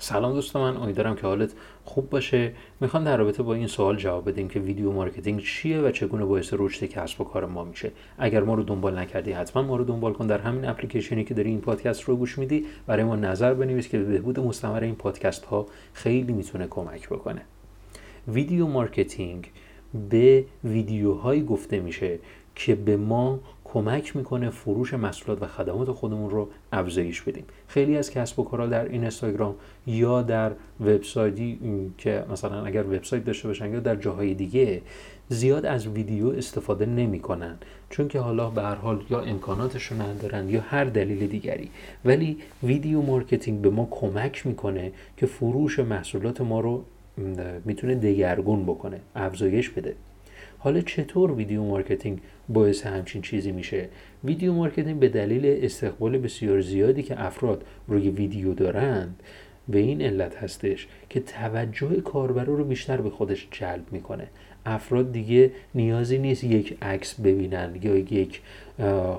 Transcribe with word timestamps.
سلام 0.00 0.32
دوست 0.32 0.56
من 0.56 0.76
امیدوارم 0.76 1.16
که 1.16 1.26
حالت 1.26 1.52
خوب 1.84 2.10
باشه. 2.10 2.52
می‌خوام 2.80 3.04
در 3.04 3.16
رابطه 3.16 3.42
با 3.42 3.54
این 3.54 3.66
سوال 3.66 3.96
جواب 3.96 4.28
بدیم 4.28 4.48
که 4.48 4.60
video 4.60 4.92
marketing 4.92 5.40
چیه 5.40 5.80
و 5.80 5.90
چگونه 5.90 6.24
باعث 6.24 6.54
رشد 6.58 6.86
کسب 6.86 7.20
و 7.20 7.24
کار 7.24 7.46
ما 7.46 7.64
میشه. 7.64 7.92
اگر 8.18 8.42
ما 8.42 8.54
رو 8.54 8.62
دنبال 8.62 8.98
نکردی 8.98 9.32
حتما 9.32 9.62
ما 9.62 9.76
رو 9.76 9.84
دنبال 9.84 10.12
کن 10.12 10.26
در 10.26 10.38
همین 10.38 10.64
اپلیکیشنی 10.64 11.24
که 11.24 11.34
داری 11.34 11.50
این 11.50 11.60
پادکست 11.60 12.02
رو 12.02 12.16
گوش 12.16 12.38
میدی. 12.38 12.64
برای 12.86 13.04
ما 13.04 13.16
نظر 13.16 13.54
بنویس 13.54 13.88
که 13.88 13.98
به 13.98 14.04
بهبود 14.04 14.40
مستمر 14.40 14.80
این 14.80 14.94
پادکست 14.94 15.44
ها 15.44 15.66
خیلی 15.92 16.32
می‌تونه 16.32 16.66
کمک 16.70 17.08
بکنه. 17.08 17.42
video 18.28 18.66
marketing 18.66 19.50
به 20.10 20.44
ویدیوهایی 20.64 21.42
گفته 21.42 21.80
میشه 21.80 22.18
که 22.54 22.74
به 22.74 22.96
ما 22.96 23.40
کمک 23.72 24.16
می‌کنه 24.16 24.50
فروش 24.50 24.94
محصولات 24.94 25.42
و 25.42 25.46
خدمات 25.46 25.90
خودمون 25.90 26.30
رو 26.30 26.48
افزایش 26.72 27.22
بدیم. 27.22 27.44
خیلی 27.68 27.96
از 27.96 28.10
کسب 28.10 28.38
و 28.38 28.44
کارها 28.44 28.66
در 28.66 28.84
این 28.84 29.00
اینستاگرام 29.02 29.54
یا 29.86 30.22
در 30.22 30.52
وبسایتی 30.80 31.58
که 31.98 32.24
مثلا 32.32 32.64
اگر 32.64 32.82
وبسایت 32.82 33.24
داشته 33.24 33.48
باشن 33.48 33.72
یا 33.72 33.80
در 33.80 33.96
جاهای 33.96 34.34
دیگه 34.34 34.82
زیاد 35.28 35.66
از 35.66 35.86
ویدیو 35.86 36.28
استفاده 36.28 36.86
نمی‌کنن. 36.86 37.56
چون 37.90 38.08
که 38.08 38.20
حالا 38.20 38.50
به 38.50 38.62
هر 38.62 38.74
حال 38.74 39.04
یا 39.10 39.20
امکاناتش 39.20 39.82
رو 39.84 40.02
ندارن 40.02 40.48
یا 40.48 40.60
هر 40.60 40.84
دلیل 40.84 41.26
دیگری. 41.26 41.70
ولی 42.04 42.36
video 42.62 43.02
marketing 43.02 43.60
به 43.60 43.70
ما 43.70 43.88
کمک 43.90 44.46
می‌کنه 44.46 44.92
که 45.16 45.26
فروش 45.26 45.78
محصولات 45.78 46.40
ما 46.40 46.60
رو 46.60 46.84
می‌تونه 47.64 47.94
دگرگون 47.94 48.62
بکنه 48.62 49.00
افزایش 49.14 49.70
بده. 49.70 49.94
حالا 50.58 50.80
چطور 50.80 51.32
video 51.32 51.64
marketing 51.64 52.18
باعث 52.48 52.86
همچین 52.86 53.22
چیزی 53.22 53.52
میشه؟ 53.52 53.88
video 54.24 54.52
marketing 54.52 55.00
به 55.00 55.08
دلیل 55.08 55.64
استقبال 55.64 56.18
بسیار 56.18 56.60
زیادی 56.60 57.02
که 57.02 57.24
افراد 57.24 57.64
روی 57.88 58.10
ویدیو 58.10 58.54
دارند. 58.54 59.20
به 59.68 59.78
این 59.78 60.02
علت 60.02 60.36
هستش 60.36 60.86
که 61.10 61.20
توجه 61.20 62.00
کاربرا 62.00 62.54
رو 62.54 62.64
بیشتر 62.64 62.96
به 63.00 63.10
خودش 63.10 63.48
جلب 63.50 63.84
می‌کنه. 63.90 64.26
افراد 64.66 65.12
دیگه 65.12 65.50
نیازی 65.74 66.18
نیست 66.18 66.44
یک 66.44 66.78
عکس 66.82 67.20
ببینن 67.20 67.78
یا 67.82 67.96
یک 67.96 68.40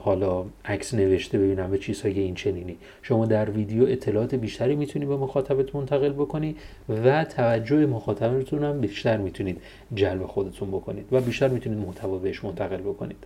حالا 0.00 0.44
عکس 0.64 0.94
نوشته 0.94 1.38
ببینن 1.38 1.70
به 1.70 1.78
چیزهای 1.78 2.20
این 2.20 2.34
چنینی. 2.34 2.76
شما 3.02 3.26
در 3.26 3.50
ویدیو 3.50 3.84
اطلاعات 3.84 4.34
بیشتری 4.34 4.76
می‌تونید 4.76 5.08
به 5.08 5.16
مخاطبت 5.16 5.74
منتقل 5.74 6.12
بکنید 6.12 6.56
و 6.88 7.24
توجه 7.24 7.86
مخاطبتون 7.86 8.64
هم 8.64 8.80
بیشتر 8.80 9.16
می‌تونید 9.16 9.60
جلب 9.94 10.26
خودتون 10.26 10.68
بکنید 10.68 11.06
و 11.12 11.20
بیشتر 11.20 11.48
می‌تونید 11.48 11.78
محتوا 11.78 12.18
بهش 12.18 12.44
منتقل 12.44 12.80
بکنید. 12.80 13.24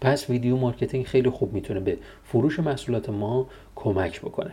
پس 0.00 0.30
video 0.30 0.56
marketing 0.56 1.04
خیلی 1.04 1.30
خوب 1.30 1.52
می‌تونه 1.52 1.80
به 1.80 1.98
فروش 2.24 2.58
محصولات 2.58 3.08
ما 3.08 3.46
کمک 3.76 4.20
بکنه. 4.20 4.50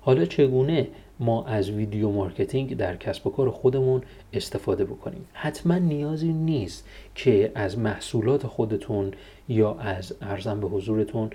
حالا 0.00 0.24
چگونه 0.24 0.88
ما 1.20 1.44
از 1.44 1.70
video 1.70 2.10
marketing 2.10 2.76
در 2.76 2.96
کسب 2.96 3.26
و 3.26 3.30
کار 3.30 3.50
خودمون 3.50 4.02
استفاده 4.32 4.84
بکنیم؟ 4.84 5.26
حتما 5.32 5.78
نیازی 5.78 6.32
نیست 6.32 6.88
که 7.14 7.52
از 7.54 7.78
محصولات 7.78 8.46
خودتون 8.46 9.12
یا 9.48 9.74
از 9.74 10.14
عرضم 10.20 10.60
به 10.60 10.66
حضورتون 10.66 11.30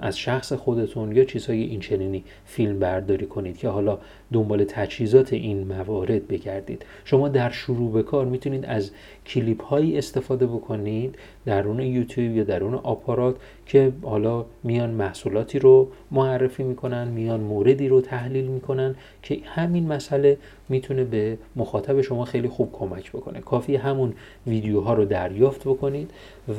از 0.00 0.18
شخص 0.18 0.52
خودتون 0.52 1.16
یا 1.16 1.24
چیزهای 1.24 1.62
این 1.62 1.80
چنینی 1.80 2.24
فیلم 2.46 2.78
برداری 2.78 3.26
کنید 3.26 3.58
که 3.58 3.68
حالا 3.68 3.98
دنبال 4.32 4.64
تجهیزات 4.64 5.32
این 5.32 5.66
موارد 5.66 6.28
بگردید. 6.28 6.84
شما 7.04 7.28
در 7.28 7.50
شروع 7.50 7.92
به 7.92 8.02
کار 8.02 8.26
می‌تونید 8.26 8.64
از 8.64 8.90
کلیپ 9.26 9.62
هایی 9.62 9.98
استفاده 9.98 10.46
بکنید 10.46 11.18
درون 11.46 11.80
یوتیوب 11.80 12.36
یا 12.36 12.44
درون 12.44 12.74
آپارات 12.74 13.36
که 13.66 13.92
حالا 14.02 14.44
میان 14.62 14.90
محصولاتی 14.90 15.58
رو 15.58 15.88
معرفی 16.10 16.62
می‌کنن 16.62 17.08
میان 17.08 17.40
موردی 17.40 17.88
رو 17.88 18.00
تحلیل 18.00 18.46
می‌کنن 18.46 18.94
که 19.22 19.38
همین 19.44 19.86
مسئله 19.86 20.38
می‌تونه 20.68 21.04
به 21.04 21.38
مخاطب 21.56 22.00
شما 22.00 22.24
خیلی 22.24 22.48
خوب 22.48 22.72
کمک 22.72 23.12
بکنه. 23.12 23.40
کافیه 23.40 23.76
همون 23.76 24.12
ویدیوها 24.46 24.94
رو 24.94 25.04
دریافت 25.04 25.60
بکنید 25.60 26.10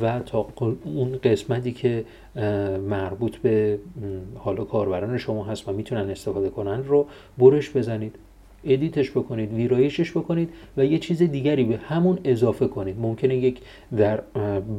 و 0.02 0.20
تا 0.20 0.46
اون 0.84 1.18
قسمتی 1.24 1.72
که 1.72 2.04
مربوط 2.88 3.36
به 3.36 3.78
حالا 4.34 4.64
کاربران 4.64 5.18
شما 5.18 5.44
هست 5.44 5.68
و 5.68 5.72
می‌تونن 5.72 6.10
استفاده 6.10 6.48
کنن 6.48 6.84
رو 6.84 7.06
برش 7.38 7.76
بزنید. 7.76 8.16
edit 8.64 8.95
ش 8.95 9.10
بکنید 9.10 9.52
ویرایشش 9.52 10.10
بکنید 10.10 10.48
و 10.76 10.84
یه 10.84 10.98
چیز 10.98 11.22
دیگری 11.22 11.64
به 11.64 11.76
همون 11.76 12.18
اضافه 12.24 12.66
کنید. 12.66 12.98
ممکنه 12.98 13.36
یک 13.36 13.60
در 13.96 14.20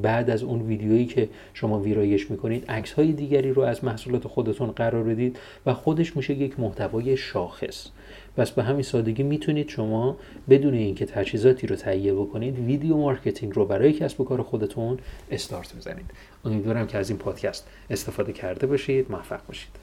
بعد 0.01 0.29
از 0.29 0.43
اون 0.43 0.61
ویدیویی 0.61 1.05
که 1.05 1.29
شما 1.53 1.79
ویرایش 1.79 2.31
می‌کنید 2.31 2.65
عکس 2.71 2.91
های 2.91 3.11
دیگری 3.11 3.51
رو 3.51 3.61
از 3.61 3.83
محصولات 3.83 4.27
خودتون 4.27 4.71
قرار 4.71 5.03
بدید 5.03 5.39
و 5.65 5.73
خودش 5.73 6.17
میشه 6.17 6.33
یک 6.33 6.59
محتوای 6.59 7.17
شاخص. 7.17 7.87
پس 8.37 8.51
به 8.51 8.63
همین 8.63 8.83
سادگی 8.83 9.23
می‌تونید 9.23 9.69
شما 9.69 10.17
بدون 10.49 10.73
اینکه 10.73 11.05
تجهیزاتی 11.05 11.67
رو 11.67 11.75
تهیه 11.75 12.13
بکنید 12.13 12.59
video 12.59 12.97
marketing 12.97 13.53
رو 13.55 13.65
برای 13.65 13.93
کسب 13.93 14.21
و 14.21 14.23
کار 14.23 14.41
خودتون 14.41 14.97
استارت 15.31 15.75
بزنید. 15.75 16.05
امیدوارم 16.45 16.87
که 16.87 16.97
از 16.97 17.09
این 17.09 17.19
پادکست 17.19 17.67
استفاده 17.89 18.33
کرده 18.33 18.67
باشید 18.67 19.11
موفق 19.11 19.39
باشید. 19.47 19.82